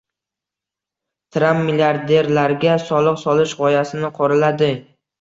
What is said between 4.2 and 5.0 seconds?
qoralading